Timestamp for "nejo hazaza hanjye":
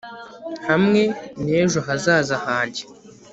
1.45-2.83